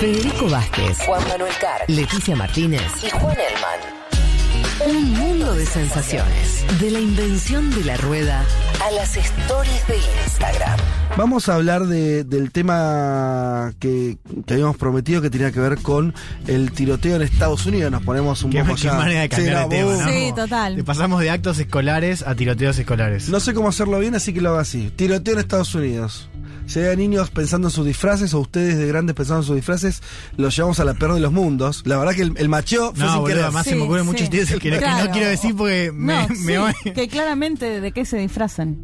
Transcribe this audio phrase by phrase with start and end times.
[0.00, 2.80] Federico Vázquez, Juan Manuel Carr Leticia Martínez.
[3.06, 4.96] y Juan Elman.
[4.96, 6.64] Un mundo de sensaciones.
[6.80, 8.42] De la invención de la rueda
[8.82, 10.78] A las stories de Instagram.
[11.18, 14.16] Vamos a hablar de- del tema que,
[14.46, 16.14] que habíamos prometido que tenía que ver con
[16.46, 17.90] el tiroteo en Estados Unidos.
[17.92, 20.08] Nos ponemos un Qué, poco qué manera de cambiar Sí, de tema.
[20.10, 20.76] Sí, total.
[20.76, 23.28] Le pasamos de actos escolares a tiroteos escolares.
[23.28, 24.90] No sé cómo hacerlo bien, así que lo hago así.
[24.96, 26.30] Tiroteo en Estados Unidos.
[26.70, 30.02] Si hay niños pensando en sus disfraces o ustedes de grandes pensando en sus disfraces,
[30.36, 31.82] los llevamos a la peor de los mundos.
[31.84, 33.42] La verdad que el, el macheo fue No, sin boludo, querer.
[33.44, 34.10] además se Sí, me ocurren sí.
[34.10, 35.04] muchos chistes que, Claro.
[35.06, 36.92] no quiero decir porque me, No, me sí, voy.
[36.94, 38.78] que claramente de qué se disfrazan.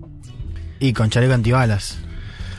[0.80, 1.98] Y con chaleco antibalas.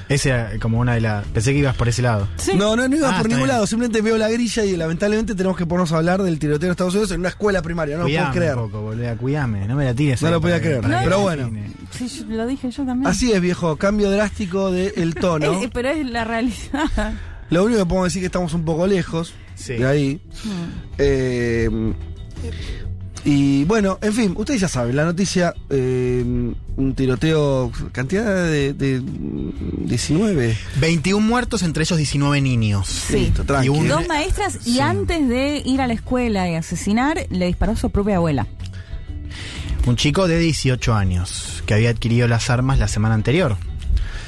[0.09, 1.25] Ese era como una de las.
[1.27, 2.27] Pensé que ibas por ese lado.
[2.37, 2.51] Sí.
[2.55, 3.49] No, no, no iba Ah, por ningún bien.
[3.49, 3.67] lado.
[3.67, 6.93] Simplemente veo la grilla y lamentablemente tenemos que ponernos a hablar del tiroteo en Estados
[6.93, 7.95] Unidos en una escuela primaria.
[7.97, 8.55] No lo puedo cuidame creer.
[8.57, 9.17] un poco, boludo.
[9.17, 9.67] Cuidame.
[9.67, 10.21] No me la tires.
[10.21, 11.51] No ahí lo podía para- creer, pero bueno.
[11.91, 13.07] Sí, lo dije yo también.
[13.07, 13.75] Así es, viejo.
[13.75, 15.53] Cambio drástico del tono.
[15.61, 17.13] Eh, pero es la realidad.
[17.49, 19.73] Lo único que podemos decir es que estamos un poco lejos Sí.
[19.75, 20.21] de ahí.
[20.97, 21.69] Eh,
[23.25, 26.23] y bueno, en fin, ustedes ya saben, la noticia, eh,
[26.77, 30.55] un tiroteo, cantidad de, de 19.
[30.79, 32.87] 21 muertos, entre ellos 19 niños.
[32.87, 33.31] Sí.
[33.35, 33.43] Listo.
[33.63, 34.79] Y un- Dos maestras y Sí.
[34.79, 38.47] antes de ir a la escuela y asesinar, le disparó a su propia abuela.
[39.85, 43.57] Un chico de 18 años que había adquirido las armas la semana anterior.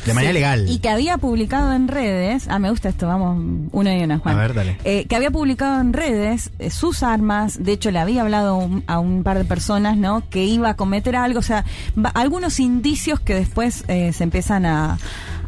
[0.06, 0.34] De manera Sí.
[0.34, 0.66] legal.
[0.70, 4.36] Y que había publicado en redes, ah, me gusta esto, vamos, una y una, Juan.
[4.36, 4.78] A ver, dale.
[4.84, 8.84] Eh, que había publicado en redes eh, sus armas, de hecho le había hablado un-
[8.88, 10.24] a un par de personas, ¿no?
[10.30, 11.66] Que iba a cometer algo, o sea,
[11.98, 14.98] va- algunos indicios que después eh, se empiezan a,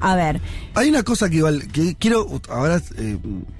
[0.02, 0.42] a ver.
[0.74, 3.18] Hay una cosa que igual, que quiero, ahora eh,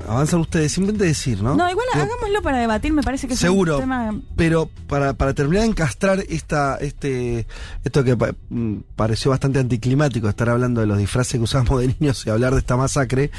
[0.08, 1.56] avanzan ustedes, simplemente decir, ¿no?
[1.56, 4.20] No, igual hagámoslo para debatir, me parece que es Seguro, un tema...
[4.36, 7.45] pero para, para terminar de encastrar esta, este,
[7.84, 11.95] esto que pa- mm, pareció bastante anticlimático, estar hablando de los disfraces que usamos de
[12.00, 13.31] niños y hablar de esta masacre,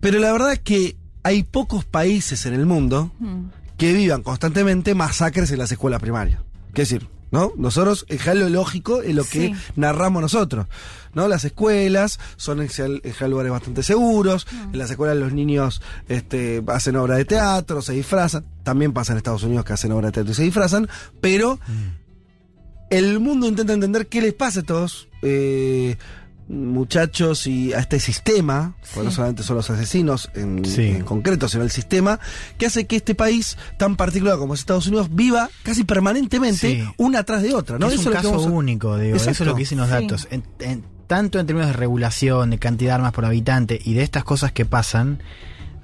[0.00, 3.50] pero la verdad es que hay pocos países en el mundo Mm.
[3.76, 6.40] que vivan constantemente masacres en las escuelas primarias.
[6.74, 7.08] ¿Qué decir?
[7.30, 7.52] ¿No?
[7.56, 9.54] Nosotros, es lo lógico, es lo que Sí.
[9.76, 10.66] narramos nosotros.
[11.14, 11.28] ¿No?
[11.28, 12.68] Las escuelas son en
[13.30, 14.46] lugares bastante seguros.
[14.72, 18.44] En las escuelas los niños este, hacen obra de teatro, se disfrazan.
[18.64, 20.88] También pasa en Estados Unidos que hacen obra de teatro y se disfrazan.
[21.20, 21.58] Pero
[22.90, 25.96] el mundo intenta entender qué les pasa a estos eh,
[26.50, 30.82] muchachos y a este sistema, porque no solamente son los asesinos en, Sí.
[30.88, 32.18] en concreto, sino el sistema,
[32.58, 36.84] que hace que este país tan particular como es Estados Unidos viva casi permanentemente Sí.
[36.96, 37.78] una tras de otra.
[37.78, 37.88] ¿no?
[37.88, 39.16] es un caso vamos único, digo.
[39.16, 39.92] Eso es lo que dicen los Sí.
[39.94, 40.28] datos.
[40.30, 44.02] En- en- tanto en términos de regulación, de cantidad de armas por habitante y de
[44.02, 45.22] estas cosas que pasan,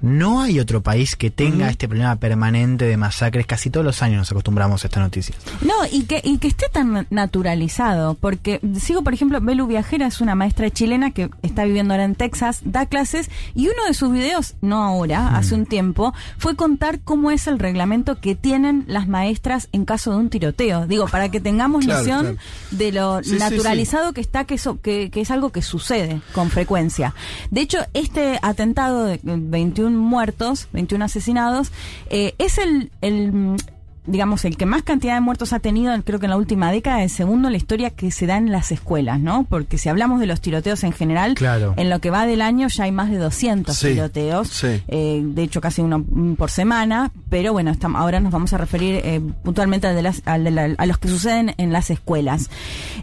[0.01, 3.45] no hay otro país que tenga este problema permanente de masacres.
[3.45, 5.37] Casi todos los años nos acostumbramos a estas noticias.
[5.61, 10.21] No, y que, y que esté tan naturalizado, porque sigo, por ejemplo, Belu Viajera es
[10.21, 14.11] una maestra chilena que está viviendo ahora en Texas, da clases, y uno de sus
[14.11, 19.07] videos, no ahora, hace un tiempo, fue contar cómo es el reglamento que tienen las
[19.07, 20.87] maestras en caso de un tiroteo.
[20.87, 22.37] Digo, para que tengamos Claro, noción claro.
[22.71, 26.21] de lo Sí, sí, naturalizado que está, que, eso, que, que es algo que sucede
[26.33, 27.13] con frecuencia.
[27.51, 31.71] De hecho, este atentado de 21 muertos, 21 asesinados,
[32.09, 33.55] eh, es el, el,
[34.07, 37.03] digamos, el que más cantidad de muertos ha tenido, creo que en la última década,
[37.03, 39.45] el segundo en la historia que se da en las escuelas, ¿no?
[39.49, 41.73] Porque si hablamos de los tiroteos en general, Claro.
[41.77, 44.81] en lo que va del año ya hay más de 200 Sí, tiroteos, sí.
[44.87, 48.57] eh, de hecho casi uno mm, por semana, pero bueno, estamos, ahora nos vamos a
[48.57, 51.89] referir eh, puntualmente al de las, al de la- a los que suceden en las
[51.89, 52.49] escuelas.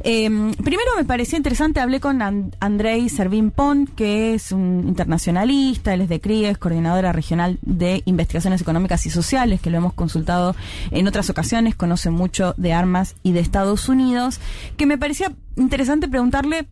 [0.02, 0.28] Eh,
[0.62, 6.02] primero me parecía interesante, hablé con An- Andrei Servín Pon, que es un internacionalista, él
[6.02, 10.54] es de CRIES, coordinadora regional de investigaciones económicas y sociales, que lo hemos consultado
[10.94, 14.40] en otras ocasiones, conoce mucho de armas y de Estados Unidos,
[14.76, 16.66] que me parecía interesante preguntarle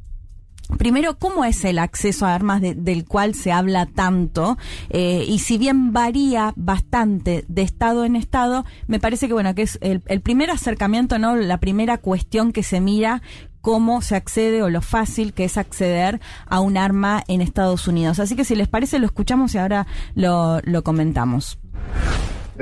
[0.79, 4.57] Primero, ¿cómo es el acceso a armas de- del cual se habla tanto?
[4.89, 9.63] Eh, y si bien varía bastante de estado en estado, me parece que bueno, que
[9.63, 11.37] es el, el primer acercamiento, ¿no?
[11.37, 13.21] La primera cuestión que se mira
[13.61, 18.19] cómo se accede o lo fácil que es acceder a un arma en Estados Unidos.
[18.19, 21.59] Así que si les parece, lo escuchamos y ahora lo, lo comentamos.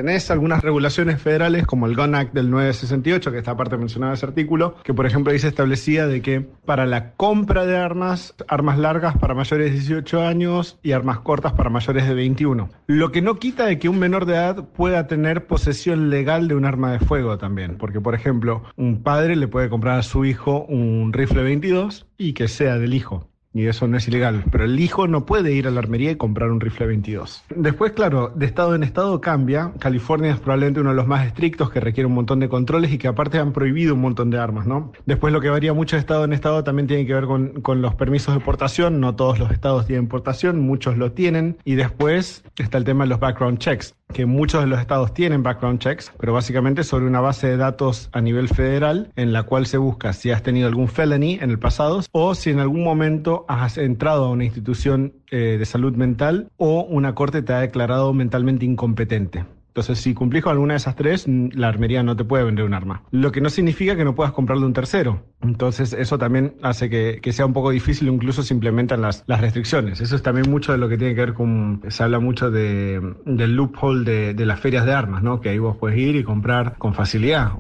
[0.00, 4.17] Tenés algunas regulaciones federales como el Gun Act del 968, que está aparte mencionado en
[4.17, 8.79] ese artículo, que por ejemplo dice establecida de que para la compra de armas, armas
[8.79, 12.70] largas para mayores de 18 años y armas cortas para mayores de 21.
[12.87, 16.55] Lo que no quita de que un menor de edad pueda tener posesión legal de
[16.55, 20.25] un arma de fuego también, porque por ejemplo un padre le puede comprar a su
[20.25, 23.29] hijo un rifle 22 y que sea del hijo.
[23.52, 26.17] Y eso no es ilegal, pero el hijo no puede ir a la armería y
[26.17, 27.44] comprar un rifle 22.
[27.55, 29.73] Después, claro, de estado en estado cambia.
[29.79, 32.99] California es probablemente uno de los más estrictos que requiere un montón de controles y
[32.99, 34.93] que aparte han prohibido un montón de armas, ¿no?
[35.06, 37.82] Después lo que varía mucho de estado en estado también tiene que ver con, con
[37.82, 39.00] los permisos de portación.
[39.00, 41.58] No todos los estados tienen portación, muchos lo tienen.
[41.64, 45.43] Y después está el tema de los background checks que muchos de los estados tienen
[45.43, 49.67] background checks, pero básicamente sobre una base de datos a nivel federal en la cual
[49.67, 53.39] se busca si has tenido algún felony en el pasado o si en algún momento
[53.48, 58.12] has entrado a una institución eh, de salud mental o una corte te ha declarado
[58.12, 59.44] mentalmente incompetente.
[59.70, 62.75] Entonces, si cumplís con alguna de esas tres, la armería no te puede vender un
[62.75, 63.04] arma.
[63.12, 65.22] Lo que no significa que no puedas comprarle un tercero.
[65.42, 69.40] Entonces, eso también hace que, que sea un poco difícil, incluso si implementan las, las
[69.40, 70.00] restricciones.
[70.00, 71.82] Eso es también mucho de lo que tiene que ver con.
[71.87, 75.40] Se habla mucho de, del loophole de, de las ferias de armas, ¿no?
[75.40, 77.52] Que ahí vos puedes ir y comprar con facilidad.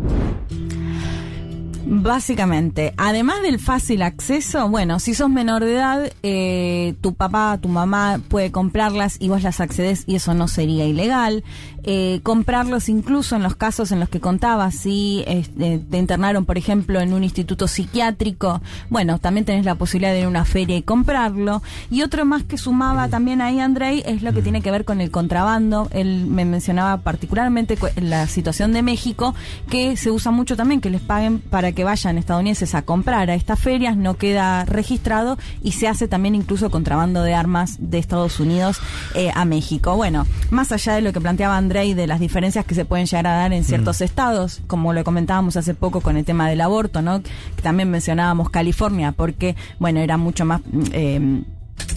[1.92, 7.68] Básicamente, además del fácil acceso, bueno, si sos menor de edad, eh, tu papá, tu
[7.68, 11.42] mamá puede comprarlas y vos las accedes y eso no sería ilegal.
[11.82, 16.58] Eh, comprarlos incluso en los casos en los que contabas, si este, te internaron, por
[16.58, 20.76] ejemplo, en un instituto psiquiátrico, bueno, también tenés la posibilidad de ir a una feria
[20.76, 21.60] y comprarlo.
[21.90, 25.00] Y otro más que sumaba también ahí, Andrei, es lo que tiene que ver con
[25.00, 25.88] el contrabando.
[25.90, 29.34] Él me mencionaba particularmente cu- la situación de México,
[29.68, 33.34] que se usa mucho también que les paguen para que vayan estadounidenses a comprar a
[33.34, 38.40] estas ferias, no queda registrado y se hace también incluso contrabando de armas de Estados
[38.40, 38.80] Unidos
[39.14, 39.96] eh, a México.
[39.96, 43.26] Bueno, más allá de lo que planteaba Andrei de las diferencias que se pueden llegar
[43.26, 47.02] a dar en ciertos estados, como lo comentábamos hace poco con el tema del aborto,
[47.02, 47.22] ¿no?
[47.22, 50.60] Que también mencionábamos California, porque, bueno, era mucho más...
[50.60, 51.42] mm, eh,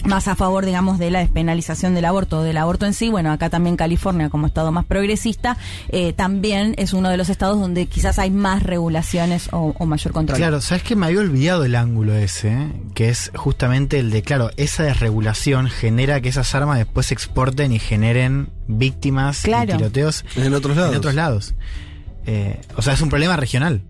[0.04, 3.08] más a favor, digamos, de la despenalización del aborto, del aborto en sí.
[3.08, 5.56] Bueno, acá también California, como estado más progresista,
[5.88, 10.12] eh, también es uno de los estados donde quizás hay más regulaciones o, o mayor
[10.12, 10.38] control.
[10.38, 12.72] Claro, sabes que me había olvidado el ángulo ese, ¿eh?
[12.94, 17.72] que es justamente el de, claro, esa desregulación genera que esas armas después se exporten
[17.72, 19.74] y generen víctimas Claro.
[19.74, 20.92] y tiroteos En otros lados.
[20.92, 21.54] en otros lados.
[22.26, 23.82] Eh, o sea, es un problema regional.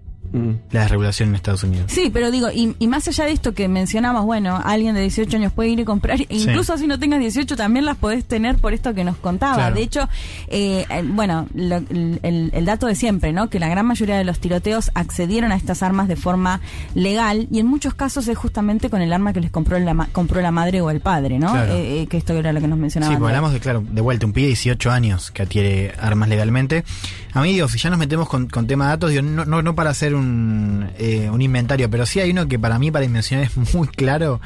[0.72, 1.92] La desregulación en Estados Unidos.
[1.92, 5.36] Sí, pero digo, y, y más allá de esto que mencionamos, bueno, alguien de 18
[5.36, 8.56] años puede ir y comprar, e incluso si no tengas 18 también las podés tener
[8.56, 9.54] por esto que nos contaba.
[9.56, 9.74] Claro.
[9.76, 10.08] De hecho,
[10.48, 11.82] eh, bueno, lo-
[12.22, 13.48] el, dato de siempre, ¿no?
[13.50, 16.60] Que la gran mayoría de los tiroteos accedieron a estas armas de forma
[16.94, 20.08] legal y en muchos casos es justamente con el arma que les compró la, ma-
[20.12, 21.52] compró la madre o el padre, ¿no?
[21.52, 21.72] Claro.
[21.74, 23.10] Eh, eh, que esto era lo que nos mencionaba.
[23.12, 23.28] Sí, Andrés.
[23.28, 26.84] hablamos de, claro, de vuelta, un pibe de 18 años que adquiere armas legalmente.
[27.32, 29.60] A mí, digo, si ya nos metemos con, con tema de datos, digo, no, no,
[29.62, 33.02] no para hacer un, eh, un inventario, pero sí hay uno que para mí, para
[33.04, 34.40] dimensionar, es muy claro.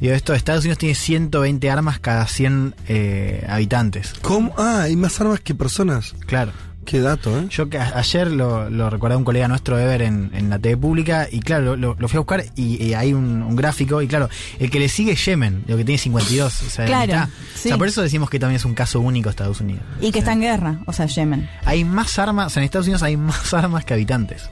[0.00, 4.14] Digo, esto, Estados Unidos tiene 120 armas cada 100 eh, habitantes.
[4.22, 4.54] ¿Cómo?
[4.56, 6.14] Ah, hay más armas que personas.
[6.26, 6.52] Claro.
[6.84, 7.48] Qué dato, ¿eh?
[7.50, 10.74] Yo que a- ayer lo, lo recordaba un colega nuestro, Ever, en, en la TV
[10.78, 14.06] pública, y claro, lo, lo fui a buscar y, y hay un, un gráfico, y
[14.08, 17.68] claro, el que le sigue es Yemen, lo que tiene 52, o sea, Claro, sí.
[17.68, 19.82] O sea, por eso decimos que también es un caso único Estados Unidos.
[20.00, 21.46] Y que está en guerra, o sea, Yemen.
[21.66, 24.48] Hay más armas, o sea, en Estados Unidos hay más armas que habitantes.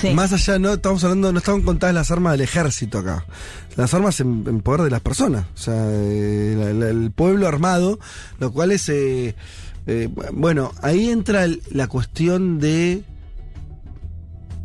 [0.00, 0.10] Sí.
[0.14, 3.24] Más allá, no estamos hablando, no están contadas las armas del ejército acá.
[3.76, 5.46] Las armas en, en poder de las personas.
[5.54, 7.98] O sea, eh, la- la- el pueblo armado,
[8.38, 8.88] lo cual es.
[8.88, 9.34] eh,
[9.86, 13.04] eh, bueno, ahí entra la cuestión de.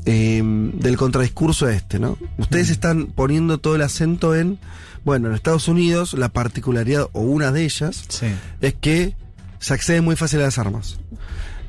[0.05, 2.17] eh, del contradiscurso este, ¿no?
[2.37, 4.59] Ustedes están poniendo todo el acento en.
[5.03, 8.27] Bueno, en Estados Unidos, la particularidad, o una de ellas, Sí.
[8.61, 9.15] es que
[9.59, 10.99] se accede muy fácil a las armas.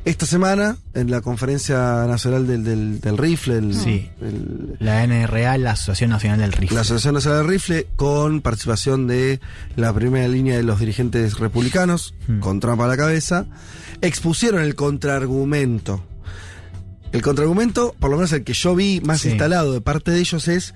[0.04, 4.10] Esta semana, en la conferencia nacional del, del, del rifle, el- Sí.
[4.20, 6.74] el- La NRA, la Asociación Nacional del Rifle.
[6.74, 9.38] la Asociación Nacional del Rifle, con participación de
[9.76, 12.40] la primera línea de los dirigentes republicanos, Hmm.
[12.40, 13.46] con Trump a la cabeza,
[14.00, 16.02] expusieron el contraargumento.
[17.12, 19.28] El contraargumento, por lo menos el que yo vi más Sí.
[19.28, 20.74] instalado de parte de ellos, es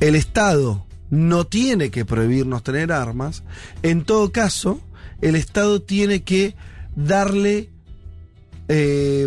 [0.00, 3.42] el Estado no tiene que prohibirnos tener armas.
[3.82, 4.80] En todo caso,
[5.20, 6.54] el Estado tiene que
[6.96, 7.70] darle
[8.68, 9.26] eh,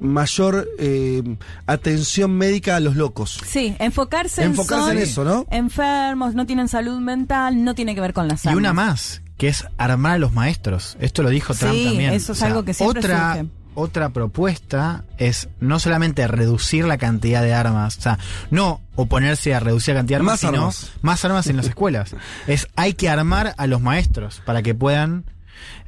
[0.00, 1.22] mayor eh,
[1.66, 3.40] atención médica a los locos.
[3.46, 5.46] Sí, enfocarse, Enfocarse en, en son eso, ¿no?
[5.50, 8.58] enfermos, no tienen salud mental, no tiene que ver con las Y armas.
[8.58, 10.96] una más, que es armar a los maestros.
[11.00, 12.12] Esto lo dijo Trump Sí, también.
[12.14, 13.48] eso es algo que siempre otra, surge.
[13.74, 18.18] otra propuesta es no solamente reducir la cantidad de armas, o sea,
[18.50, 20.92] no oponerse a reducir la cantidad de armas, Más sino armas.
[21.02, 22.16] más armas en las escuelas.
[22.48, 25.24] Es hay que armar a los maestros para que puedan,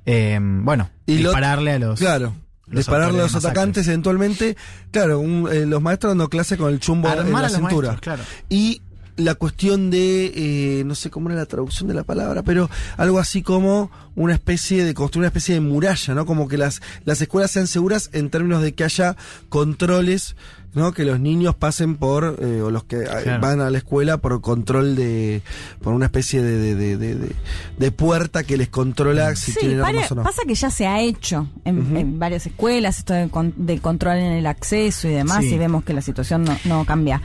[0.07, 1.99] eh, bueno, Y lo- dispararle a los.
[2.01, 2.35] Claro.
[2.67, 4.57] los dispararle a los atacantes eventualmente.
[4.91, 7.53] Claro, un- eh, los maestros dando clase con el chumbo en Armar la a los
[7.59, 7.89] cintura.
[7.89, 8.23] maestros, claro.
[8.49, 8.81] Y
[9.17, 10.33] la cuestión de,
[10.81, 14.35] eh, no sé cómo era la traducción de la palabra, pero algo así como una
[14.35, 16.27] especie de construir una especie de muralla, ¿no?
[16.27, 19.17] Como que las, las escuelas sean seguras en términos de que haya
[19.51, 20.35] controles
[20.75, 20.93] ¿no?
[20.93, 23.41] Que los niños pasen por, eh, o los que eh, Claro.
[23.41, 25.43] van a la escuela por control de,
[25.83, 27.33] por una especie de, de, de, de- de-
[27.79, 30.23] de puerta que les controla si Sí, tienen armas o no.
[30.23, 34.19] pasa que ya se ha hecho en, en varias escuelas esto de, con- de control
[34.19, 35.55] en el acceso y demás Sí.
[35.55, 37.21] y vemos que la situación no, no cambia.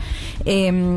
[0.45, 0.95] Eh,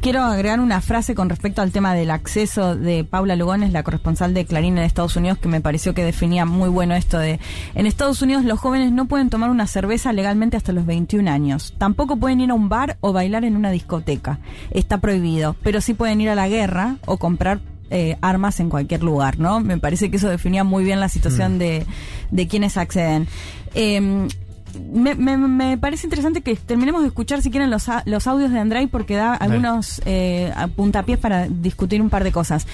[0.00, 4.34] quiero agregar una frase con respecto al tema del acceso de Paula Lugones, la corresponsal
[4.34, 7.40] de Clarín en Estados Unidos, que me pareció que definía muy bueno esto de
[7.74, 11.74] en Estados Unidos los jóvenes no pueden tomar una cerveza legalmente hasta los 21 años.
[11.82, 14.38] Tampoco pueden ir a un bar o bailar en una discoteca.
[14.70, 17.58] Está prohibido, pero sí pueden ir a la guerra o comprar
[17.90, 19.58] eh, armas en cualquier lugar, ¿no?
[19.58, 21.84] Me parece que eso definía muy bien la situación de,
[22.30, 23.26] de quienes acceden.
[23.74, 28.52] Eh, me, me- me parece interesante que terminemos de escuchar si quieren los, los audios
[28.52, 32.64] de Andrei porque da algunos eh, puntapiés para discutir un par de cosas.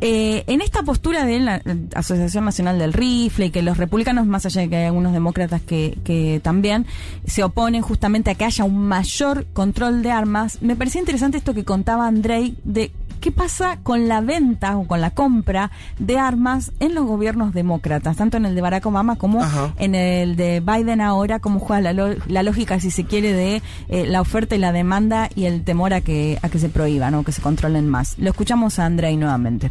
[0.00, 1.62] Eh, en esta postura de la eh,
[1.94, 5.62] Asociación Nacional del Rifle y que los republicanos, más allá de que hay algunos demócratas
[5.62, 6.86] que, que también
[7.26, 11.54] se oponen justamente a que haya un mayor control de armas, me parecía interesante esto
[11.54, 16.72] que contaba Andrei de qué pasa con la venta o con la compra de armas
[16.80, 19.74] en los gobiernos demócratas, tanto en el de Barack Obama como Ajá.
[19.78, 24.06] en el de Biden ahora, cómo juega la, la lógica, si se quiere, de eh,
[24.06, 27.24] la oferta y la demanda y el temor a que, a que se prohíban o
[27.24, 28.16] que se controlen más.
[28.18, 29.70] Lo escuchamos a Andrei nuevamente.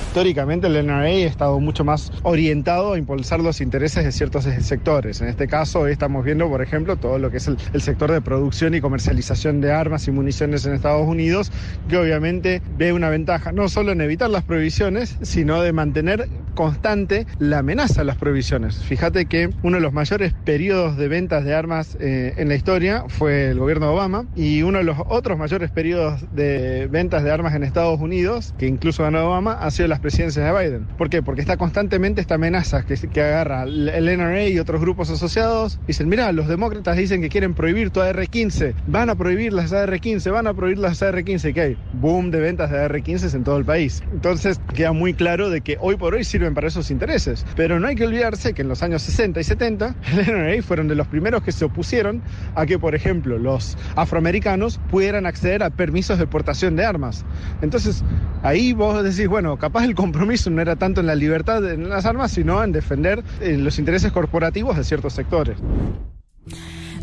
[0.11, 5.21] Históricamente el NRA ha estado mucho más orientado a impulsar los intereses de ciertos sectores.
[5.21, 8.19] En este caso hoy estamos viendo, por ejemplo, todo lo que es el, sector de
[8.19, 11.49] producción y comercialización de armas y municiones en Estados Unidos,
[11.87, 17.25] que obviamente ve una ventaja no solo en evitar las prohibiciones, sino de mantener constante
[17.39, 18.83] la amenaza a las prohibiciones.
[18.83, 23.05] Fíjate que uno de los mayores periodos de ventas de armas eh, en la historia
[23.07, 27.31] fue el gobierno de Obama y uno de los otros mayores periodos de ventas de
[27.31, 30.87] armas en Estados Unidos, que incluso ganó Obama, ha sido las presidencias de Biden.
[30.97, 31.21] ¿Por qué?
[31.21, 35.79] Porque está constantemente esta amenaza que, agarra el NRA y otros grupos asociados.
[35.87, 40.31] Dicen, mira, los demócratas dicen que quieren prohibir tu AR-15, van a prohibir las AR-15,
[40.31, 43.65] van a prohibir las AR-15, que hay boom de ventas de AR-15 en todo el
[43.65, 44.03] país.
[44.11, 47.45] Entonces queda muy claro de que hoy por hoy sirven para esos intereses.
[47.55, 50.87] Pero no hay que olvidarse que en los años 60 y 70 el NRA fueron
[50.87, 52.21] de los primeros que se opusieron
[52.55, 57.23] a que, por ejemplo, los afroamericanos pudieran acceder a permisos de portación de armas.
[57.61, 58.03] Entonces
[58.43, 62.31] ahí vos decís, bueno, capaz compromiso no era tanto en la libertad en las armas,
[62.31, 65.57] sino en defender eh, los intereses corporativos de ciertos sectores.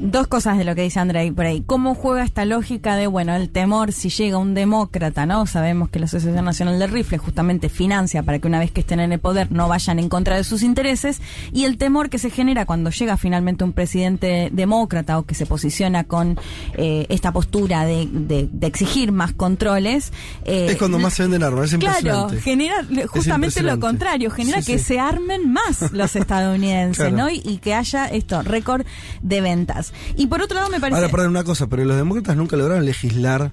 [0.00, 1.62] Dos cosas de lo que dice Andrei por ahí.
[1.66, 5.44] ¿Cómo juega esta lógica de, bueno, el temor si llega un demócrata, ¿no?
[5.46, 9.00] Sabemos que la Asociación Nacional del Rifle justamente financia para que una vez que estén
[9.00, 11.20] en el poder no vayan en contra de sus intereses
[11.52, 15.46] y el temor que se genera cuando llega finalmente un presidente demócrata o que se
[15.46, 16.38] posiciona con
[16.74, 20.12] eh, esta postura de, de- de exigir más controles.
[20.44, 22.40] eh, es cuando más se venden armas, es Claro, impresionante.
[22.40, 22.74] genera
[23.08, 24.84] justamente lo contrario, genera Sí, que sí.
[24.84, 27.16] se armen más los estadounidenses, Claro.
[27.16, 27.30] ¿no?
[27.30, 28.86] Y, y que haya esto, récord
[29.22, 29.87] de ventas.
[30.16, 30.96] Y por otro lado me parece...
[30.96, 33.52] Ahora, perdón una cosa, pero los demócratas nunca lograron legislar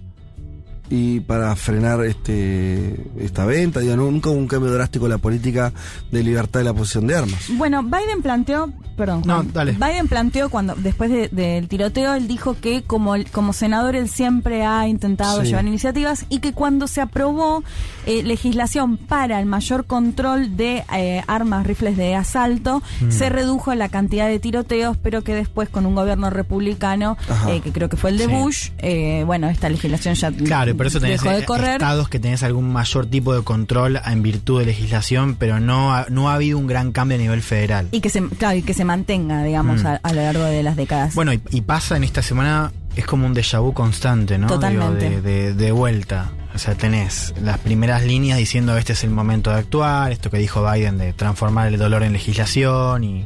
[0.89, 5.17] y para frenar este esta venta, digo, no- nunca hubo un cambio drástico en la
[5.17, 5.73] política
[6.11, 7.45] de libertad de la posesión de armas.
[7.57, 9.73] Bueno, Biden planteó, perdón, No, dale.
[9.73, 14.63] Biden planteó cuando después de- del tiroteo él dijo que como como senador él siempre
[14.65, 15.47] ha intentado Sí.
[15.47, 17.63] llevar iniciativas y que cuando se aprobó
[18.05, 23.09] eh, legislación para el mayor control de eh, armas, rifles de asalto, Mm.
[23.11, 27.17] se redujo la cantidad de tiroteos, pero que después con un gobierno republicano,
[27.49, 28.31] eh, que creo que fue el de Sí.
[28.31, 31.71] Bush, eh, bueno, esta legislación ya Claro, por eso tenés de correr.
[31.73, 36.05] estados que tenés algún mayor tipo de control en virtud de legislación, pero no ha,
[36.09, 37.87] no ha habido un gran cambio a nivel federal.
[37.91, 39.87] Y que se, claro, y que se mantenga, digamos, Mm.
[39.87, 41.15] a, a lo largo de las décadas.
[41.15, 44.47] Bueno, y, y pasa en esta semana, es como un déjà vu constante, ¿no?
[44.47, 45.09] Totalmente.
[45.09, 46.31] Digo, de, de- de vuelta.
[46.53, 50.37] O sea, tenés las primeras líneas diciendo este es el momento de actuar, esto que
[50.37, 53.25] dijo Biden de transformar el dolor en legislación y,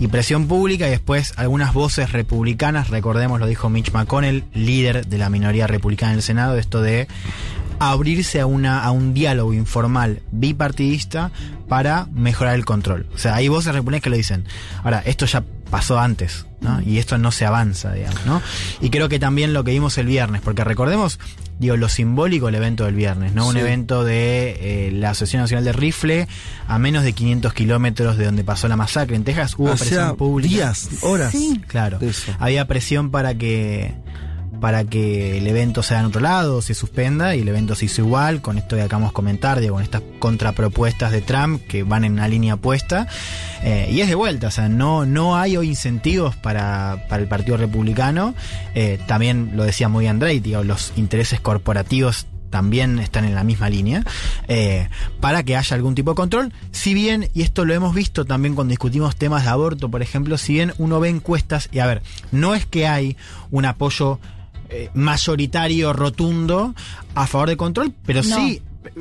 [0.00, 5.18] y presión pública, y después algunas voces republicanas, recordemos lo dijo Mitch McConnell, líder de
[5.18, 7.08] la minoría republicana en el Senado, esto de
[7.78, 11.30] abrirse a una a un diálogo informal bipartidista
[11.68, 13.06] para mejorar el control.
[13.14, 14.44] O sea, hay voces republicanas que lo dicen.
[14.82, 16.80] Ahora, esto ya pasó antes, ¿no?
[16.82, 18.42] Y esto no se avanza, digamos, ¿no?
[18.80, 21.18] Y creo que también lo que vimos el viernes, porque recordemos,
[21.58, 23.48] digo, lo simbólico del evento del viernes, ¿no?
[23.48, 26.28] Un evento de eh, la Asociación Nacional de Rifle
[26.66, 29.54] a menos de 500 kilómetros de donde pasó la masacre en Texas.
[29.56, 30.54] Hubo presión pública.
[30.54, 31.32] días, horas.
[31.32, 31.60] Sí.
[31.66, 31.98] Claro.
[32.38, 33.94] Había presión para que
[34.64, 38.00] para que el evento sea en otro lado, se suspenda y el evento se hizo
[38.00, 42.02] igual, con esto que acabamos de comentar, digo, con estas contrapropuestas de Trump que van
[42.06, 43.06] en una línea opuesta.
[43.62, 47.28] Eh, y es de vuelta, o sea, no, no hay hoy incentivos para, para el
[47.28, 48.34] Partido Republicano.
[48.74, 53.68] Eh, también lo decía muy Andrei, digo, los intereses corporativos también están en la misma
[53.68, 54.02] línea,
[54.48, 54.88] eh,
[55.20, 56.54] para que haya algún tipo de control.
[56.72, 60.38] Si bien, y esto lo hemos visto también cuando discutimos temas de aborto, por ejemplo,
[60.38, 62.00] si bien uno ve encuestas, y a ver,
[62.32, 63.18] no es que hay
[63.50, 64.20] un apoyo
[64.74, 66.74] eh, mayoritario, rotundo,
[67.14, 68.36] a favor de control, pero No.
[68.36, 68.60] sí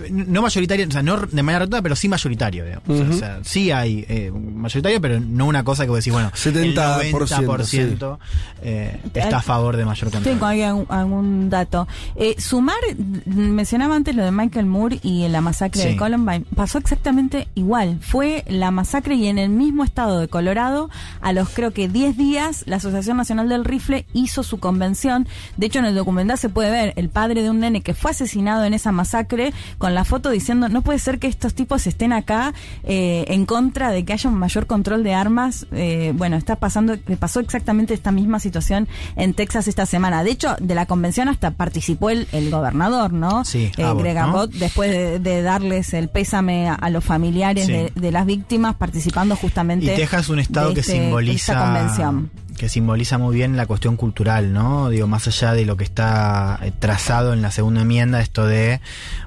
[0.10, 2.88] no mayoritario, o sea, no de manera rotunda, pero sí mayoritario, digamos.
[2.90, 3.14] O sea, Ujú.
[3.14, 7.02] o sea, sí hay eh, mayoritario, pero no una cosa que vos decís, bueno, 70%,
[7.02, 8.18] el 90%
[8.62, 10.24] eh, está a favor de mayor control.
[10.34, 11.88] Tengo ahí algún, algún dato.
[12.16, 12.78] Eh, sumar,
[13.26, 15.88] mencionaba antes lo de Michael Moore y la masacre Sí.
[15.90, 16.46] de Columbine.
[16.56, 17.98] Pasó exactamente igual.
[18.02, 20.90] Fue la masacre y en el mismo estado de Colorado,
[21.22, 25.28] a los creo que 10 días, la Asociación Nacional del Rifle hizo su convención.
[25.58, 28.12] De hecho, en el documental se puede ver el padre de un nene que fue
[28.12, 32.14] asesinado en esa masacre con la foto diciendo, no puede ser que estos tipos estén
[32.14, 32.54] acá
[32.84, 35.66] eh, en contra de que haya un mayor control de armas.
[35.72, 40.24] Eh, bueno, está pasando, pasó exactamente esta misma situación en Texas esta semana.
[40.24, 43.46] De hecho, de la convención hasta participó el, el gobernador, ¿no?
[43.46, 44.22] Sí, Eh, Abbott, Greg ¿no?
[44.24, 47.72] Abbott, después de, de darles el pésame a, a los familiares Sí.
[47.72, 49.86] de, de las víctimas, participando justamente.
[49.86, 52.32] Y Texas un estado de que este- simboliza esta convención.
[52.58, 54.90] Que simboliza muy bien la cuestión cultural, ¿no?
[54.90, 58.80] Digo, más allá de lo que está eh, trazado en la segunda enmienda, esto de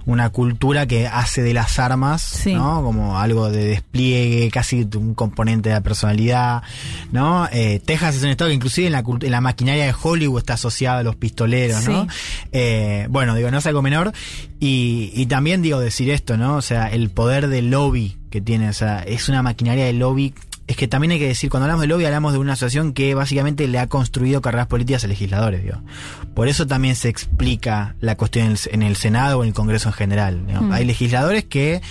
[0.04, 2.54] una cultura que hace de las armas, Sí.
[2.54, 2.82] ¿no?
[2.82, 6.62] Como algo de despliegue, casi un componente de la personalidad,
[7.12, 7.48] ¿no?
[7.52, 10.54] Eh, Texas es un estado que inclusive en la, en la maquinaria de Hollywood está
[10.54, 12.02] asociada a los pistoleros, ¿no?
[12.04, 12.08] Sí.
[12.52, 14.12] Eh, bueno, digo, no es algo menor.
[14.60, 16.56] Y, y también digo decir esto, ¿no?
[16.56, 20.34] O sea, el poder del lobby que tiene, o sea, es una maquinaria de lobby.
[20.66, 23.14] Es que también hay que decir, cuando hablamos de lobby, hablamos de una asociación que
[23.14, 25.80] básicamente le ha construido carreras políticas a legisladores, digo.
[26.34, 29.54] Por eso también se explica la cuestión en el, en el Senado o en el
[29.54, 30.42] Congreso en general.
[30.42, 30.72] Mm.
[30.72, 31.82] Hay legisladores que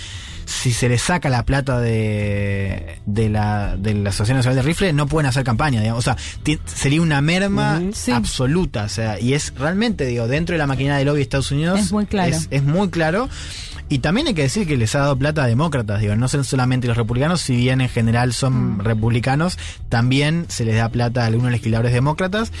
[0.46, 4.92] si se les saca la plata de, de, la, de la Asociación Nacional de Rifle,
[4.92, 6.06] no pueden hacer campaña, digamos.
[6.06, 6.16] O sea,
[6.66, 7.82] sería una merma.
[7.92, 8.12] Sí.
[8.12, 8.84] absoluta.
[8.84, 11.80] O sea, y es realmente, digo, dentro de la maquinaria de lobby de Estados Unidos.
[11.80, 12.36] Es muy claro.
[12.36, 13.28] Es, es muy claro.
[13.88, 16.42] Y también hay que decir que les ha dado plata a demócratas, digo, no son
[16.42, 21.26] solamente los republicanos, si bien en general son republicanos, también se les da plata a
[21.26, 22.52] algunos legisladores demócratas.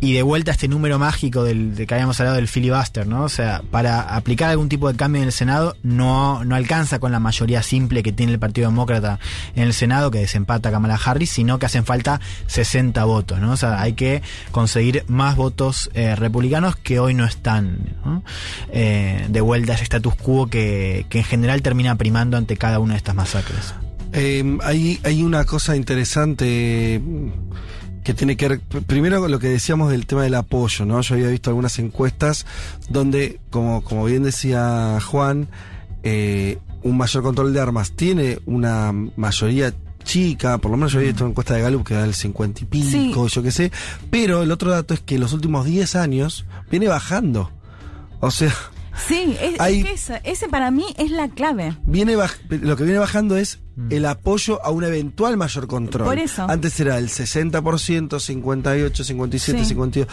[0.00, 3.24] Y de vuelta este número mágico del, de que habíamos hablado del filibuster, ¿no?
[3.24, 7.10] O sea, para aplicar algún tipo de cambio en el Senado no, no alcanza con
[7.10, 9.18] la mayoría simple que tiene el Partido Demócrata
[9.56, 13.52] en el Senado, que desempata a Kamala Harris, sino que hacen falta 60 votos, ¿no?
[13.52, 18.22] O sea, hay que conseguir más votos eh, republicanos que hoy no están, ¿no?
[18.70, 22.78] Eh, de vuelta a ese status quo que, que en general termina primando ante cada
[22.78, 23.74] una de estas masacres.
[24.12, 27.00] Eh, hay, hay una cosa interesante
[28.08, 30.98] que tiene que ver, pr- primero con lo que decíamos del tema del apoyo, ¿no?
[31.02, 32.46] Yo había visto algunas encuestas
[32.88, 35.46] donde, como, como bien decía Juan,
[36.04, 41.10] eh, un mayor control de armas tiene una mayoría chica, por lo menos yo había
[41.10, 43.70] visto una encuesta de Gallup que da el 50 y pico, yo qué sé,
[44.10, 47.50] pero el otro dato es que los últimos 10 años viene bajando.
[48.20, 48.54] O sea,
[49.06, 51.76] Sí, es, es Hay- que esa- ese para mí es la clave.
[51.84, 56.04] viene baj- lo que viene bajando es el apoyo a un eventual mayor control.
[56.08, 56.44] Por eso.
[56.48, 59.66] Antes era el 60%, 58, 57, Sí.
[59.66, 60.08] 52.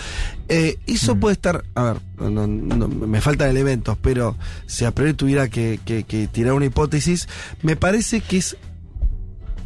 [0.49, 1.97] Eh, eso puede estar, a ver,
[2.31, 4.35] no- me faltan elementos, pero
[4.67, 7.27] si a priori tuviera que, que- que tirar una hipótesis,
[7.63, 8.55] me parece que es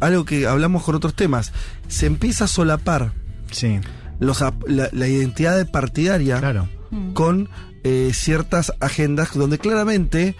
[0.00, 1.52] algo que hablamos con otros temas.
[1.88, 3.12] Se empieza a solapar
[3.50, 3.80] Sí,
[4.18, 6.68] los, la, la identidad partidaria claro.
[7.14, 7.48] con
[7.84, 10.34] eh, ciertas agendas donde claramente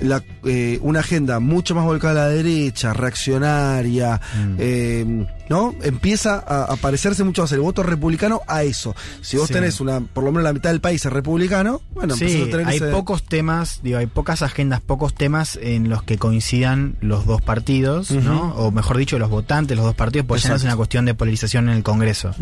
[0.00, 4.56] la, eh, una agenda mucho más volcada a la derecha, reaccionaria, Mm.
[4.58, 5.74] eh, ¿no?
[5.82, 8.96] Empieza a, a parecerse mucho más el voto republicano a eso.
[9.20, 9.52] Si vos Sí.
[9.52, 12.66] tenés una, por lo menos la mitad del país es republicano, bueno, Sí, a tener
[12.68, 17.26] hay ese- pocos temas, digo, hay pocas agendas, pocos temas en los que coincidan los
[17.26, 18.54] dos partidos, ¿no?
[18.54, 20.72] O mejor dicho, los votantes, los dos partidos, porque ya no es Exacto.
[20.72, 22.34] una cuestión de polarización en el Congreso.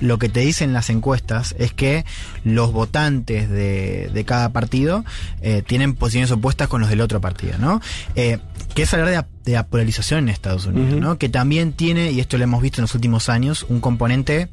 [0.00, 2.04] Lo que te dicen las encuestas es que
[2.42, 5.04] los votantes de, de cada partido
[5.40, 7.80] eh, tienen posiciones opuestas con los del otro partido, ¿no?
[8.16, 8.38] Eh,
[8.74, 11.00] que es hablar de, de la polarización en Estados Unidos.
[11.00, 11.16] ¿no?
[11.18, 14.48] Que también tiene, y esto lo hemos visto en los últimos años, un componente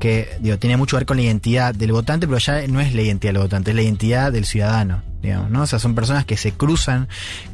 [0.00, 2.94] que digo, tiene mucho que ver con la identidad del votante, pero ya no es
[2.94, 5.62] la identidad del votante, es la identidad del ciudadano, digamos, ¿no?
[5.62, 7.08] O sea, son personas que se cruzan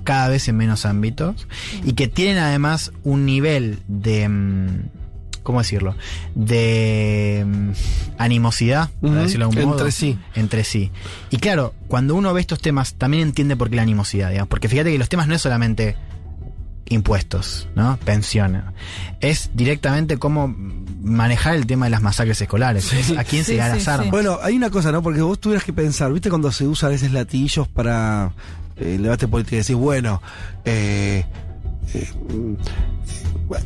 [0.04, 1.48] cada vez en menos ámbitos
[1.84, 4.68] y que tienen además un nivel de mm,
[5.42, 5.96] ¿cómo decirlo?
[6.34, 7.70] de mm,
[8.18, 9.78] animosidad, para Ujú, decirlo de algún modo.
[9.80, 10.18] entre sí.
[10.34, 10.90] Entre sí.
[11.30, 14.68] Y claro, cuando uno ve estos temas, también entiende por qué la animosidad, digamos, porque
[14.68, 15.96] fíjate que los temas no es solamente
[16.88, 17.96] impuestos, ¿no?
[18.04, 18.62] Pensiones.
[19.20, 20.48] Es directamente cómo
[21.02, 22.92] manejar el tema de las masacres escolares.
[22.92, 23.90] Es a quién se Sí, le da sí, las sí.
[23.90, 24.10] armas.
[24.10, 25.02] Bueno, hay una cosa, ¿no?
[25.02, 28.32] Porque vos tuvieras que pensar, ¿viste cuando se usan a veces latillos para
[28.76, 29.56] eh, el debate político?
[29.56, 30.20] Y decís, bueno,
[30.64, 31.24] eh,
[31.94, 32.08] eh,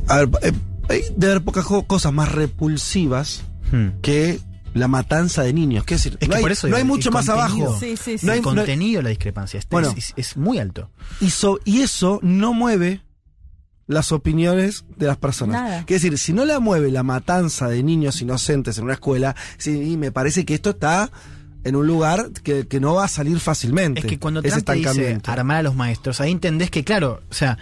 [0.08, 0.52] a ver, eh,
[0.88, 4.00] hay de haber pocas cosas más repulsivas Hmm.
[4.00, 4.40] que
[4.72, 5.84] la matanza de niños.
[5.84, 6.16] ¿Qué decir?
[6.20, 7.76] Es no que hay, por eso no hay digo, mucho más abajo.
[7.78, 8.24] Sí, sí, sí.
[8.26, 9.92] No hay- el no hay- contenido de la discrepancia está- Bueno.
[9.96, 10.90] es, es muy alto.
[11.20, 13.02] y, so- y eso no mueve
[13.88, 15.62] las opiniones de las personas.
[15.62, 15.84] Nada.
[15.84, 19.96] Quiere decir, si no la mueve la matanza de niños inocentes en una escuela, sí,
[19.96, 21.10] me parece que esto está
[21.64, 24.00] en un lugar que, que no va a salir fácilmente.
[24.00, 27.34] Es que cuando Trump te dice armar a los maestros, ahí entendés que, claro, o
[27.34, 27.58] sea,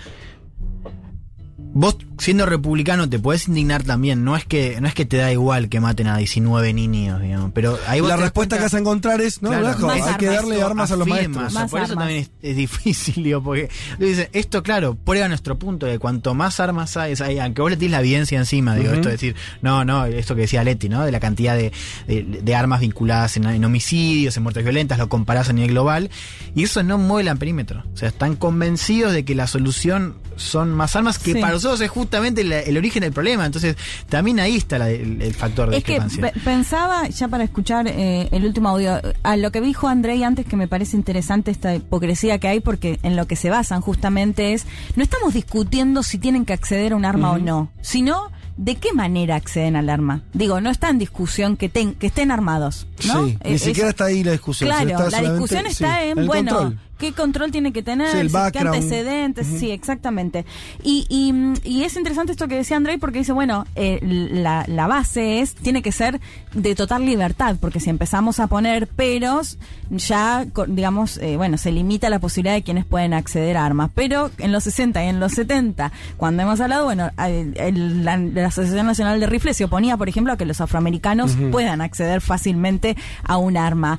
[1.79, 4.25] vos siendo republicano te podés indignar también.
[4.25, 7.51] No es que no es que te da igual que maten a 19 niños, digamos.
[7.53, 10.27] Pero ahí vos la respuesta cuenta- que vas a encontrar es, no, Claro, hay que
[10.27, 11.49] darle armas a los maestros.
[11.49, 15.29] o sea, Más por eso también es, es difícil, digo, porque dice, esto, claro, prueba
[15.29, 18.39] nuestro punto de cuanto más armas hay, es ahí, aunque vos le tires la evidencia
[18.39, 21.05] encima, digo, esto de decir, no, no, esto que decía Leti, ¿no?
[21.05, 21.73] De la cantidad de,
[22.09, 26.09] de- de armas vinculadas en, en homicidios, en muertes violentas, lo comparás a nivel global,
[26.55, 27.85] y eso no mueve el perímetro.
[27.93, 31.41] O sea, están convencidos de que la solución son más armas, que Sí.
[31.41, 33.45] para nosotros es justamente la- el origen del problema.
[33.47, 33.77] Entonces,
[34.09, 36.23] también ahí está la- el, el factor de Es discrepancia.
[36.33, 40.47] pe- pensaba, ya para escuchar eh, el último audio, a lo que dijo Andrei antes,
[40.47, 44.53] que me parece interesante esta hipocresía que hay, porque en lo que se basan justamente
[44.55, 48.77] es, no estamos discutiendo si tienen que acceder a un arma o no, sino de
[48.77, 50.23] qué manera acceden al arma.
[50.33, 52.87] Digo, no está en discusión que, ten- que estén armados.
[53.07, 53.27] ¿no?
[53.27, 54.71] Sí, ni es- siquiera está ahí la discusión.
[54.71, 56.81] Claro, está la discusión está sí, en, bueno, control.
[56.99, 60.45] Qué control tiene que tener, Sí, el si- qué antecedentes, sí, exactamente.
[60.83, 61.33] Y, y,
[61.69, 65.55] y es interesante esto que decía Andrei porque dice, bueno, eh, la, la base es,
[65.55, 66.21] tiene que ser
[66.55, 69.59] de total libertad, porque si empezamos a poner peros,
[69.91, 73.91] ya, digamos, eh, bueno, se limita la posibilidad de quienes pueden acceder a armas.
[73.95, 78.17] Pero en los 60 y en los 70, cuando hemos hablado, bueno, el- el- la,
[78.17, 82.21] la Asociación Nacional de Rifles se oponía, por ejemplo, a que los afroamericanos puedan acceder
[82.21, 83.99] fácilmente a un arma.